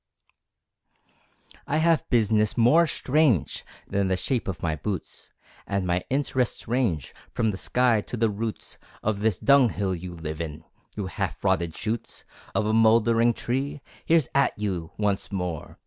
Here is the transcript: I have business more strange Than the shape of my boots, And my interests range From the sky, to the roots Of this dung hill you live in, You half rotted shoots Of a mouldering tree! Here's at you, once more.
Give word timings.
I 1.67 1.77
have 1.77 2.09
business 2.09 2.57
more 2.57 2.87
strange 2.87 3.63
Than 3.87 4.07
the 4.07 4.17
shape 4.17 4.47
of 4.47 4.63
my 4.63 4.75
boots, 4.75 5.31
And 5.67 5.85
my 5.85 6.03
interests 6.09 6.67
range 6.67 7.13
From 7.31 7.51
the 7.51 7.57
sky, 7.57 8.01
to 8.07 8.17
the 8.17 8.27
roots 8.27 8.79
Of 9.03 9.19
this 9.19 9.37
dung 9.37 9.69
hill 9.69 9.93
you 9.93 10.15
live 10.15 10.41
in, 10.41 10.63
You 10.95 11.05
half 11.05 11.43
rotted 11.43 11.75
shoots 11.77 12.23
Of 12.55 12.65
a 12.65 12.73
mouldering 12.73 13.35
tree! 13.35 13.81
Here's 14.03 14.27
at 14.33 14.57
you, 14.57 14.91
once 14.97 15.31
more. 15.31 15.77